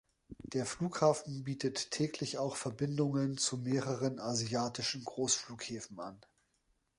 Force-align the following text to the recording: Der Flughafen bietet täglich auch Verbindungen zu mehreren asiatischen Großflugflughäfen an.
Der 0.41 0.65
Flughafen 0.65 1.43
bietet 1.43 1.91
täglich 1.91 2.39
auch 2.39 2.55
Verbindungen 2.55 3.37
zu 3.37 3.57
mehreren 3.57 4.19
asiatischen 4.19 5.03
Großflugflughäfen 5.03 5.99
an. 5.99 6.19